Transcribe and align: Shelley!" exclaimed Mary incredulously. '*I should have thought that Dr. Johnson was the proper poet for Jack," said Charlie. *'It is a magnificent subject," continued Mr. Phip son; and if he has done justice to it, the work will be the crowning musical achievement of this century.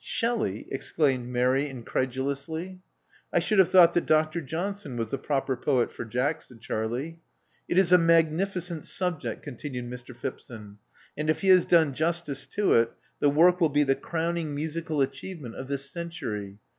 Shelley!" 0.03 0.65
exclaimed 0.71 1.27
Mary 1.29 1.69
incredulously. 1.69 2.79
'*I 3.31 3.37
should 3.39 3.59
have 3.59 3.69
thought 3.69 3.93
that 3.93 4.07
Dr. 4.07 4.41
Johnson 4.41 4.97
was 4.97 5.09
the 5.09 5.19
proper 5.19 5.55
poet 5.55 5.93
for 5.93 6.05
Jack," 6.05 6.41
said 6.41 6.59
Charlie. 6.59 7.19
*'It 7.69 7.77
is 7.77 7.91
a 7.91 7.99
magnificent 7.99 8.83
subject," 8.85 9.43
continued 9.43 9.85
Mr. 9.85 10.15
Phip 10.17 10.41
son; 10.41 10.79
and 11.15 11.29
if 11.29 11.41
he 11.41 11.49
has 11.49 11.65
done 11.65 11.93
justice 11.93 12.47
to 12.47 12.73
it, 12.73 12.91
the 13.19 13.29
work 13.29 13.61
will 13.61 13.69
be 13.69 13.83
the 13.83 13.93
crowning 13.93 14.55
musical 14.55 15.01
achievement 15.01 15.53
of 15.53 15.67
this 15.67 15.91
century. 15.91 16.57